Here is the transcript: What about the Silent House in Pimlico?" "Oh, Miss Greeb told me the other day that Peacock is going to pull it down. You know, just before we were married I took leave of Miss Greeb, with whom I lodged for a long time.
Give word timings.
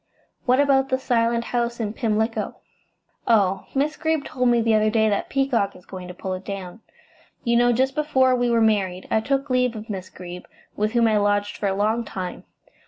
What 0.47 0.59
about 0.59 0.89
the 0.89 0.97
Silent 0.97 1.43
House 1.43 1.79
in 1.79 1.93
Pimlico?" 1.93 2.55
"Oh, 3.27 3.67
Miss 3.75 3.97
Greeb 3.97 4.25
told 4.25 4.49
me 4.49 4.59
the 4.59 4.73
other 4.73 4.89
day 4.89 5.07
that 5.09 5.29
Peacock 5.29 5.75
is 5.75 5.85
going 5.85 6.07
to 6.07 6.13
pull 6.15 6.33
it 6.33 6.43
down. 6.43 6.81
You 7.43 7.55
know, 7.55 7.71
just 7.71 7.93
before 7.93 8.35
we 8.35 8.49
were 8.49 8.61
married 8.61 9.07
I 9.11 9.19
took 9.21 9.51
leave 9.51 9.75
of 9.75 9.91
Miss 9.91 10.09
Greeb, 10.09 10.47
with 10.75 10.93
whom 10.93 11.07
I 11.07 11.17
lodged 11.17 11.55
for 11.55 11.67
a 11.67 11.75
long 11.75 12.03
time. 12.03 12.45